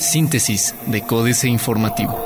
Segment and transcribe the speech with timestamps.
[0.00, 2.18] Síntesis de Códice Informativo.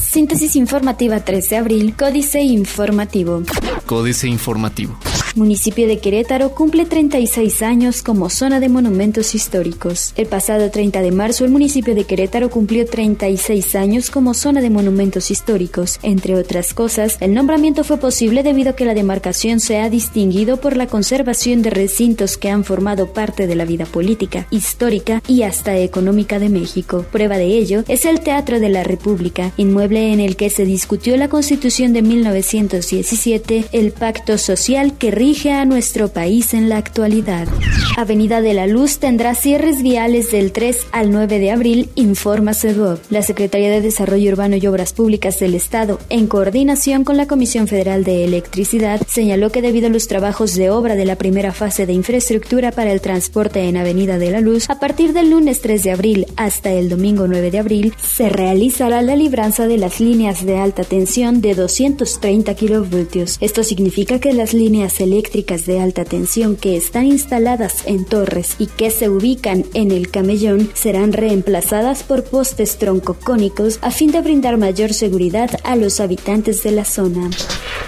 [0.00, 3.42] Síntesis informativa 13 de abril, Códice Informativo.
[3.86, 4.96] Códice Informativo.
[5.36, 10.12] Municipio de Querétaro cumple 36 años como zona de monumentos históricos.
[10.16, 14.70] El pasado 30 de marzo, el municipio de Querétaro cumplió 36 años como zona de
[14.70, 15.98] monumentos históricos.
[16.04, 20.58] Entre otras cosas, el nombramiento fue posible debido a que la demarcación se ha distinguido
[20.58, 25.42] por la conservación de recintos que han formado parte de la vida política, histórica y
[25.42, 27.04] hasta económica de México.
[27.10, 31.16] Prueba de ello es el Teatro de la República, inmueble en el que se discutió
[31.16, 37.48] la Constitución de 1917, el pacto social que a nuestro país en la actualidad.
[37.96, 42.98] Avenida de la Luz tendrá cierres viales del 3 al 9 de abril, informa CEDUOB.
[43.08, 47.68] La Secretaría de Desarrollo Urbano y Obras Públicas del Estado, en coordinación con la Comisión
[47.68, 51.86] Federal de Electricidad, señaló que debido a los trabajos de obra de la primera fase
[51.86, 55.82] de infraestructura para el transporte en Avenida de la Luz, a partir del lunes 3
[55.84, 60.44] de abril hasta el domingo 9 de abril, se realizará la libranza de las líneas
[60.44, 63.38] de alta tensión de 230 kilovoltios.
[63.40, 68.56] Esto significa que las líneas eléctricas eléctricas de alta tensión que están instaladas en torres
[68.58, 74.20] y que se ubican en el camellón serán reemplazadas por postes troncocónicos a fin de
[74.20, 77.30] brindar mayor seguridad a los habitantes de la zona.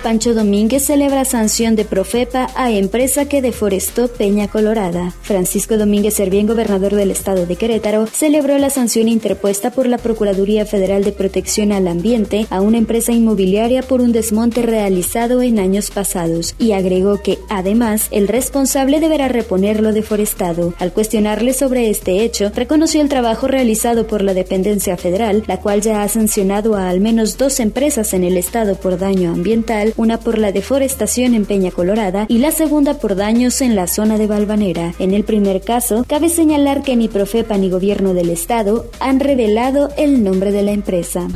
[0.04, 5.12] Pancho Domínguez celebra sanción de Profepa a empresa que deforestó Peña Colorada.
[5.22, 10.64] Francisco Domínguez Servién, gobernador del estado de Querétaro, celebró la sanción interpuesta por la Procuraduría
[10.64, 15.90] Federal de Protección al Ambiente a una empresa inmobiliaria por un desmonte realizado en años
[15.90, 20.74] pasados y agregó que, además, el responsable deberá reponer lo deforestado.
[20.78, 25.80] Al cuestionarle sobre este hecho, reconoció el trabajo realizado por la dependencia federal, la cual
[25.80, 30.18] ya ha sancionado a al menos dos empresas en el estado por daño ambiental, una
[30.18, 34.26] por la deforestación en Peña Colorada y la segunda por daños en la zona de
[34.26, 34.94] Balvanera.
[34.98, 39.90] En el primer caso, cabe señalar que ni Profepa ni gobierno del estado han revelado
[39.96, 41.28] el nombre de la empresa.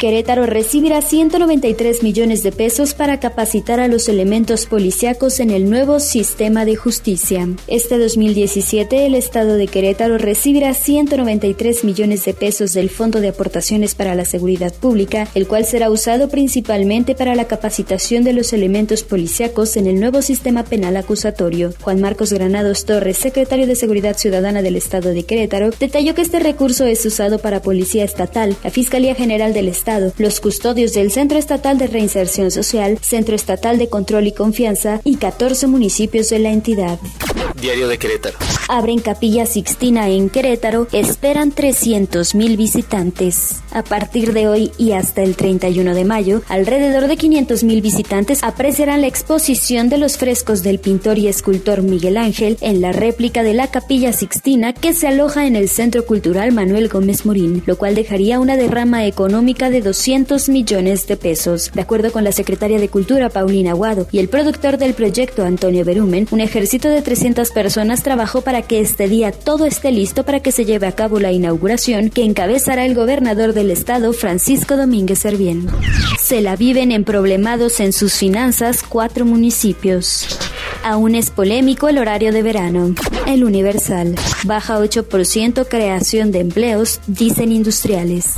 [0.00, 6.00] Querétaro recibirá 193 millones de pesos para capacitar a los elementos policíacos en el nuevo
[6.00, 7.48] sistema de justicia.
[7.66, 13.94] Este 2017 el Estado de Querétaro recibirá 193 millones de pesos del Fondo de Aportaciones
[13.94, 19.02] para la Seguridad Pública, el cual será usado principalmente para la capacitación de los elementos
[19.02, 21.72] policíacos en el nuevo sistema penal acusatorio.
[21.80, 26.38] Juan Marcos Granados Torres, secretario de Seguridad Ciudadana del Estado de Querétaro, detalló que este
[26.38, 31.38] recurso es usado para Policía Estatal, la Fiscalía General del Estado, los custodios del Centro
[31.38, 36.50] Estatal de Reinserción Social, Centro Estatal de Control y Confianza y 14 municipios de la
[36.50, 36.98] entidad.
[37.60, 38.36] Diario de Querétaro.
[38.68, 43.62] Abren Capilla Sixtina en Querétaro, esperan 300 mil visitantes.
[43.70, 48.42] A partir de hoy y hasta el 31 de mayo, alrededor de 500 mil visitantes
[48.42, 53.42] apreciarán la exposición de los frescos del pintor y escultor Miguel Ángel en la réplica
[53.42, 57.76] de la Capilla Sixtina que se aloja en el Centro Cultural Manuel Gómez Morín, lo
[57.76, 61.70] cual dejaría una derrama económica de 200 millones de pesos.
[61.74, 65.84] De acuerdo con la secretaria de Cultura Paulina Aguado y el productor del proyecto Antonio
[65.84, 70.40] Berumen, un ejército de 300 personas trabajó para que este día todo esté listo para
[70.40, 75.18] que se lleve a cabo la inauguración que encabezará el gobernador del estado Francisco Domínguez
[75.18, 75.66] Servién.
[76.20, 80.26] Se la viven en problemados en sus finanzas cuatro municipios.
[80.82, 82.94] Aún es polémico el horario de verano.
[83.26, 84.14] El Universal.
[84.44, 88.34] Baja 8% creación de empleos, dicen industriales.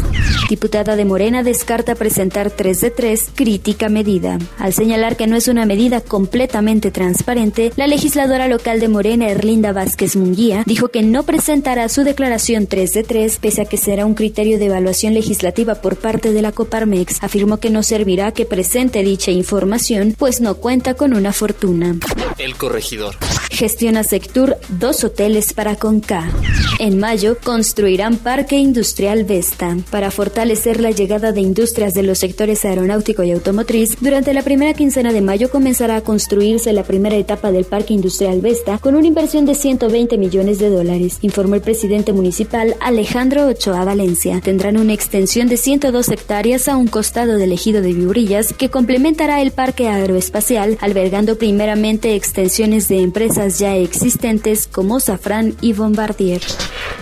[0.48, 4.38] Diputada de Morena descarta presentar 3 de 3, crítica medida.
[4.58, 9.72] Al señalar que no es una medida completamente transparente, la legisladora local de Morena, Erlinda
[9.72, 14.06] Vázquez Munguía, dijo que no presentará su declaración 3 de 3, pese a que será
[14.06, 17.24] un criterio de evaluación legislativa por parte de la Coparmex.
[17.24, 21.96] Afirmó que no servirá que presente dicha información, pues no cuenta con una fortuna.
[22.38, 23.16] El corregidor.
[23.50, 26.30] Gestiona Sectur dos hoteles para Conca.
[26.78, 29.76] En mayo construirán Parque Industrial Vesta.
[29.90, 34.74] Para fortalecer la llegada de industrias de los sectores aeronáutico y automotriz, durante la primera
[34.74, 39.06] quincena de mayo comenzará a construirse la primera etapa del Parque Industrial Vesta con una
[39.06, 44.40] inversión de 120 millones de dólares, informó el presidente municipal Alejandro Ochoa Valencia.
[44.42, 49.40] Tendrán una extensión de 102 hectáreas a un costado del ejido de Viurillas que complementará
[49.40, 56.40] el parque aeroespacial, albergando primeramente extensiones de empresas ya existentes como Safran y Bombardier.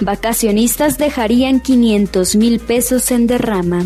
[0.00, 3.84] Vacacionistas dejarían 500 mil pesos en derrama.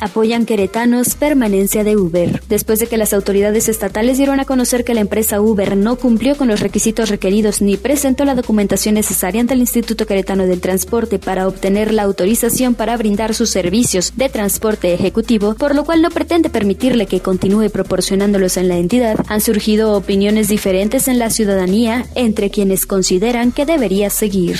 [0.00, 2.40] Apoyan queretanos permanencia de Uber.
[2.48, 6.36] Después de que las autoridades estatales dieron a conocer que la empresa Uber no cumplió
[6.36, 11.18] con los requisitos requeridos ni presentó la documentación necesaria ante el Instituto Queretano del Transporte
[11.18, 16.10] para obtener la autorización para brindar sus servicios de transporte ejecutivo, por lo cual no
[16.10, 22.06] pretende permitirle que continúe proporcionándolos en la entidad, han surgido opiniones diferentes en la ciudadanía
[22.14, 24.58] entre quienes consideran que debería seguir.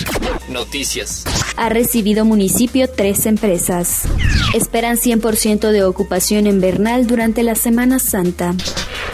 [1.57, 4.05] Ha recibido municipio tres empresas.
[4.55, 8.55] Esperan 100% de ocupación en Bernal durante la Semana Santa.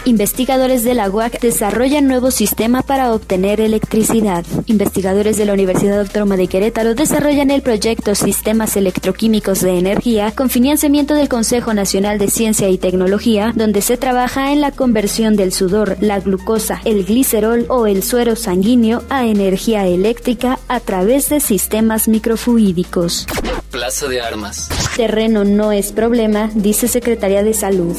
[0.07, 4.45] Investigadores de la UAC desarrollan nuevo sistema para obtener electricidad.
[4.65, 10.49] Investigadores de la Universidad Autónoma de Querétaro desarrollan el proyecto Sistemas Electroquímicos de Energía con
[10.49, 15.51] financiamiento del Consejo Nacional de Ciencia y Tecnología, donde se trabaja en la conversión del
[15.51, 21.41] sudor, la glucosa, el glicerol o el suero sanguíneo a energía eléctrica a través de
[21.41, 23.27] sistemas microfluídicos.
[23.71, 24.69] Plaza de Armas.
[24.95, 27.95] Terreno no es problema, dice Secretaría de Salud.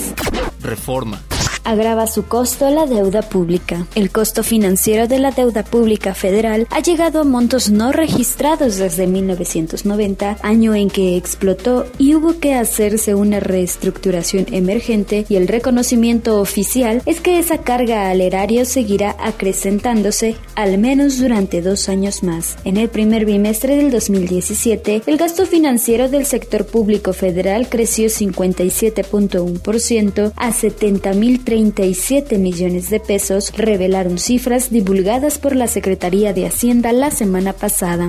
[0.62, 1.20] Reforma
[1.68, 3.86] agrava su costo la deuda pública.
[3.94, 9.06] El costo financiero de la deuda pública federal ha llegado a montos no registrados desde
[9.06, 16.40] 1990, año en que explotó y hubo que hacerse una reestructuración emergente y el reconocimiento
[16.40, 22.56] oficial es que esa carga al erario seguirá acrecentándose al menos durante dos años más.
[22.64, 30.32] En el primer bimestre del 2017, el gasto financiero del sector público federal creció 57.1%
[30.34, 37.10] a 70.030 37 millones de pesos, revelaron cifras divulgadas por la Secretaría de Hacienda la
[37.10, 38.08] semana pasada.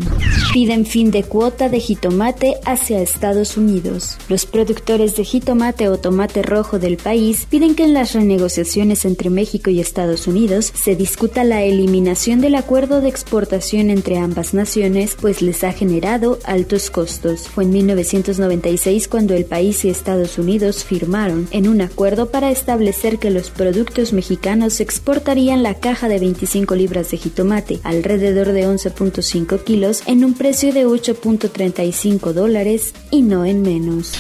[0.53, 4.19] Piden fin de cuota de jitomate hacia Estados Unidos.
[4.29, 9.31] Los productores de jitomate o tomate rojo del país piden que en las renegociaciones entre
[9.31, 15.17] México y Estados Unidos se discuta la eliminación del acuerdo de exportación entre ambas naciones,
[15.19, 17.47] pues les ha generado altos costos.
[17.47, 23.17] Fue en 1996 cuando el país y Estados Unidos firmaron en un acuerdo para establecer
[23.17, 28.68] que los los productos mexicanos exportarían la caja de 25 libras de jitomate, alrededor de
[28.68, 34.12] 11.5 kilos, en un precio de 8.35 dólares y no en menos.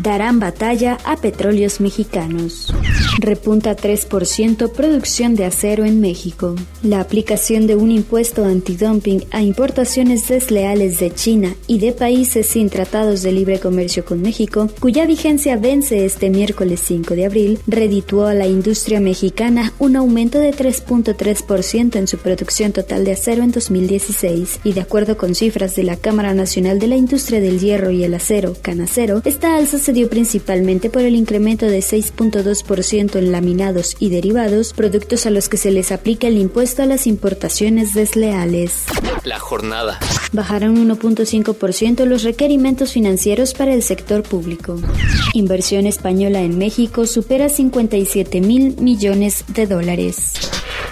[0.00, 2.72] Darán batalla a petróleos mexicanos.
[3.18, 6.56] Repunta 3% producción de acero en México.
[6.82, 12.70] La aplicación de un impuesto antidumping a importaciones desleales de China y de países sin
[12.70, 18.26] tratados de libre comercio con México, cuya vigencia vence este miércoles 5 de abril, redituó
[18.26, 23.52] a la industria mexicana un aumento de 3.3% en su producción total de acero en
[23.52, 27.90] 2016 y de acuerdo con cifras de la Cámara Nacional de la Industria del Hierro
[27.90, 33.32] y el Acero, Canacero, esta alza se dio principalmente por el incremento de 6.2% en
[33.32, 37.94] laminados y derivados, productos a los que se les aplica el impuesto a las importaciones
[37.94, 38.84] desleales.
[39.24, 39.98] La jornada.
[40.32, 44.80] Bajaron 1.5% los requerimientos financieros para el sector público.
[45.34, 50.32] Inversión española en México supera 57 mil millones de dólares.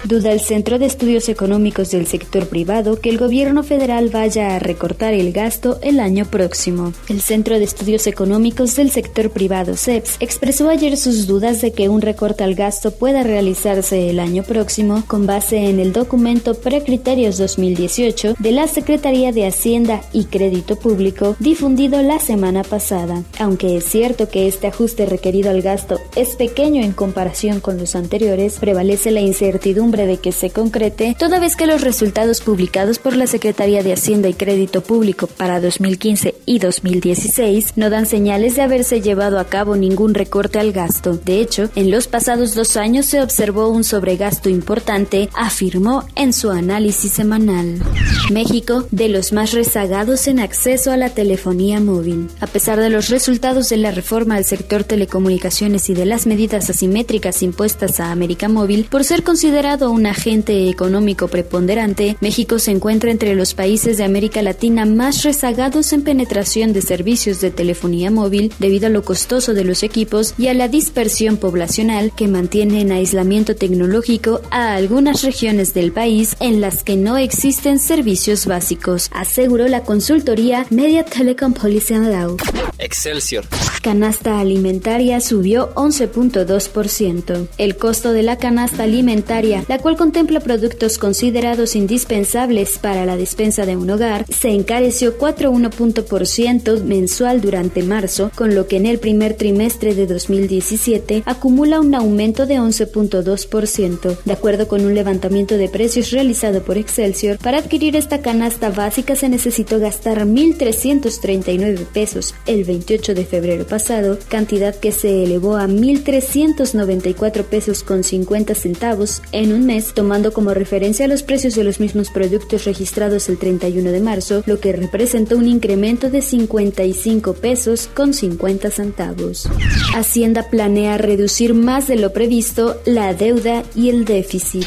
[0.05, 4.59] Duda el Centro de Estudios Económicos del Sector Privado que el gobierno federal vaya a
[4.59, 6.91] recortar el gasto el año próximo.
[7.07, 11.87] El Centro de Estudios Económicos del Sector Privado, CEPS, expresó ayer sus dudas de que
[11.87, 17.37] un recorte al gasto pueda realizarse el año próximo con base en el documento Precriterios
[17.37, 23.23] 2018 de la Secretaría de Hacienda y Crédito Público difundido la semana pasada.
[23.39, 27.95] Aunque es cierto que este ajuste requerido al gasto es pequeño en comparación con los
[27.95, 33.15] anteriores, prevalece la incertidumbre de que se concrete, toda vez que los resultados publicados por
[33.15, 38.61] la Secretaría de Hacienda y Crédito Público para 2015 y 2016 no dan señales de
[38.61, 41.13] haberse llevado a cabo ningún recorte al gasto.
[41.13, 46.49] De hecho, en los pasados dos años se observó un sobregasto importante, afirmó en su
[46.49, 47.83] análisis semanal.
[48.31, 52.29] México, de los más rezagados en acceso a la telefonía móvil.
[52.39, 56.67] A pesar de los resultados de la reforma al sector telecomunicaciones y de las medidas
[56.67, 63.11] asimétricas impuestas a América Móvil, por ser considerado un agente económico preponderante, México se encuentra
[63.11, 68.51] entre los países de América Latina más rezagados en penetración de servicios de telefonía móvil
[68.57, 71.82] debido a lo costoso de los equipos y a la dispersión poblacional
[72.15, 77.77] que mantiene en aislamiento tecnológico a algunas regiones del país en las que no existen
[77.77, 82.37] servicios básicos, aseguró la consultoría Media Telecom Policy and Law.
[82.83, 83.45] Excelsior.
[83.81, 87.47] Canasta alimentaria subió 11.2%.
[87.57, 93.65] El costo de la canasta alimentaria, la cual contempla productos considerados indispensables para la despensa
[93.65, 99.33] de un hogar, se encareció 4,1% mensual durante marzo, con lo que en el primer
[99.35, 104.17] trimestre de 2017 acumula un aumento de 11.2%.
[104.23, 109.15] De acuerdo con un levantamiento de precios realizado por Excelsior, para adquirir esta canasta básica
[109.15, 115.67] se necesitó gastar 1.339 pesos el 28 de febrero pasado, cantidad que se elevó a
[115.67, 121.79] 1.394 pesos con 50 centavos en un mes, tomando como referencia los precios de los
[121.79, 127.89] mismos productos registrados el 31 de marzo, lo que representó un incremento de 55 pesos
[127.93, 129.47] con 50 centavos.
[129.93, 134.65] Hacienda planea reducir más de lo previsto la deuda y el déficit.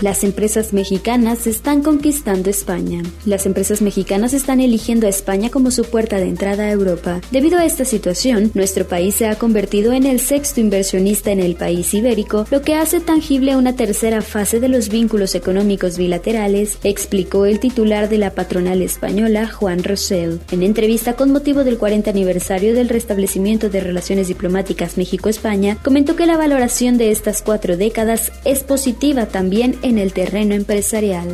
[0.00, 3.02] Las empresas mexicanas están conquistando España.
[3.24, 7.20] Las empresas mexicanas están eligiendo a España como su puerta de entrada a Europa.
[7.42, 11.92] A esta situación, nuestro país se ha convertido en el sexto inversionista en el país
[11.92, 17.58] ibérico, lo que hace tangible una tercera fase de los vínculos económicos bilaterales, explicó el
[17.58, 20.38] titular de la patronal española, Juan Rosell.
[20.52, 26.26] En entrevista con motivo del 40 aniversario del restablecimiento de relaciones diplomáticas México-España, comentó que
[26.26, 31.28] la valoración de estas cuatro décadas es positiva también en el terreno empresarial.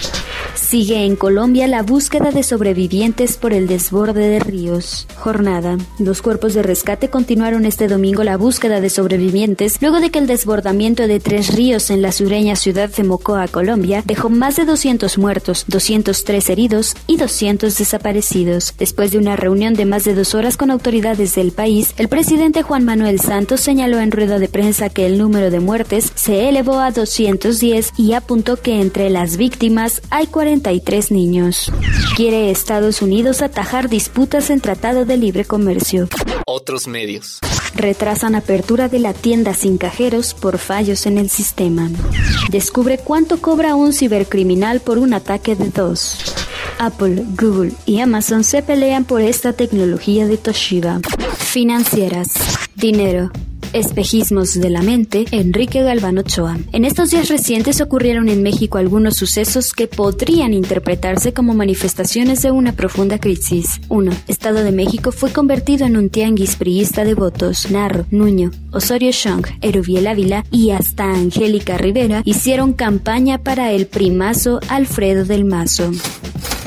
[0.54, 5.06] Sigue en Colombia la búsqueda de sobrevivientes por el desborde de ríos.
[5.16, 5.78] Jornada.
[5.98, 10.26] Los cuerpos de rescate continuaron este domingo la búsqueda de sobrevivientes luego de que el
[10.26, 15.18] desbordamiento de tres ríos en la sureña ciudad de Mocoa, Colombia, dejó más de 200
[15.18, 18.74] muertos, 203 heridos y 200 desaparecidos.
[18.78, 22.62] Después de una reunión de más de dos horas con autoridades del país, el presidente
[22.62, 26.78] Juan Manuel Santos señaló en rueda de prensa que el número de muertes se elevó
[26.78, 31.70] a 210 y apuntó que entre las víctimas hay 43 niños.
[32.16, 36.08] Quiere Estados Unidos atajar disputas en Tratado de Libre Comercio.
[36.46, 37.40] Otros medios.
[37.74, 41.90] Retrasan apertura de la tienda sin cajeros por fallos en el sistema.
[42.48, 46.16] Descubre cuánto cobra un cibercriminal por un ataque de dos.
[46.78, 51.00] Apple, Google y Amazon se pelean por esta tecnología de Toshiba.
[51.36, 52.32] Financieras.
[52.74, 53.30] Dinero.
[53.72, 56.58] Espejismos de la mente, Enrique Galván Ochoa.
[56.72, 62.50] En estos días recientes ocurrieron en México algunos sucesos que podrían interpretarse como manifestaciones de
[62.50, 63.80] una profunda crisis.
[63.88, 64.10] 1.
[64.26, 67.70] Estado de México fue convertido en un tianguis priista de votos.
[67.70, 74.58] Narro, Nuño, Osorio Chong, Erubiel Ávila y hasta Angélica Rivera hicieron campaña para el primazo
[74.68, 75.92] Alfredo del Mazo.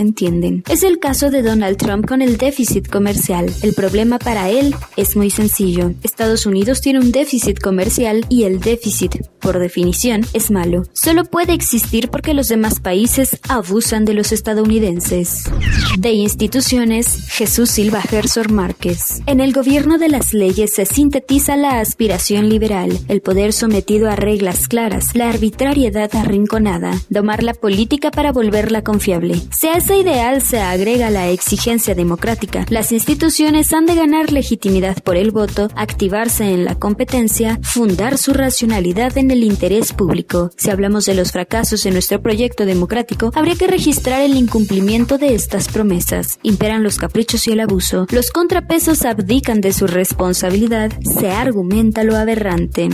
[0.68, 3.50] Es el caso de Donald Trump con el déficit comercial.
[3.62, 5.92] El problema para él es muy sencillo.
[6.02, 10.84] Estados Unidos tiene un déficit comercial y el déficit, por definición, es malo.
[10.92, 15.44] Solo puede existir porque los demás países abusan de los estadounidenses.
[15.98, 19.22] De instituciones, Jesús Silva Gersor Márquez.
[19.26, 24.16] En el gobierno de las leyes se sintetiza la aspiración liberal, el poder sometido a
[24.16, 29.40] reglas claras, la arbitrariedad arrinconada, domar la política para volverla confiable.
[29.72, 35.16] A ese ideal se agrega la exigencia democrática, las instituciones han de ganar legitimidad por
[35.16, 40.50] el voto, activarse en la competencia, fundar su racionalidad en el interés público.
[40.56, 45.34] Si hablamos de los fracasos en nuestro proyecto democrático, habría que registrar el incumplimiento de
[45.34, 46.40] estas promesas.
[46.42, 48.06] Imperan los caprichos y el abuso.
[48.10, 50.90] Los contrapesos abdican de su responsabilidad.
[51.02, 52.88] Se argumenta lo aberrante.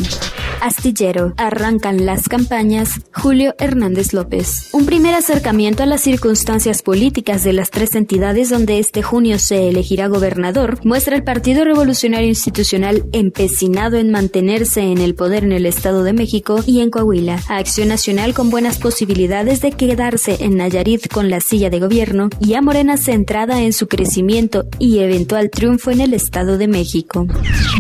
[0.61, 1.35] Astillero.
[1.37, 3.01] Arrancan las campañas.
[3.13, 4.71] Julio Hernández López.
[4.73, 9.69] Un primer acercamiento a las circunstancias políticas de las tres entidades donde este junio se
[9.69, 15.67] elegirá gobernador muestra el Partido Revolucionario Institucional empecinado en mantenerse en el poder en el
[15.67, 17.41] Estado de México y en Coahuila.
[17.49, 22.55] Acción Nacional con buenas posibilidades de quedarse en Nayarit con la silla de gobierno y
[22.55, 27.27] a Morena centrada en su crecimiento y eventual triunfo en el Estado de México.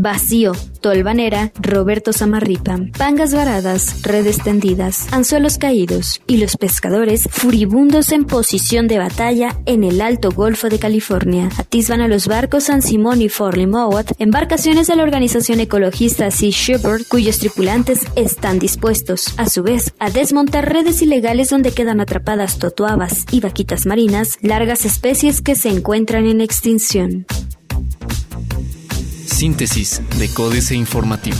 [0.01, 0.53] Vacío.
[0.81, 2.68] Tolvanera, Roberto Samarripa.
[2.99, 9.85] Pangas varadas, redes tendidas, anzuelos caídos y los pescadores furibundos en posición de batalla en
[9.85, 11.49] el Alto Golfo de California.
[11.57, 16.51] Atisban a los barcos San Simón y Forley Mowat, embarcaciones de la organización ecologista Sea
[16.51, 22.59] Shepherd, cuyos tripulantes están dispuestos, a su vez, a desmontar redes ilegales donde quedan atrapadas
[22.59, 27.25] totuabas y vaquitas marinas, largas especies que se encuentran en extinción.
[29.25, 31.37] Síntesis de Códice Informativo.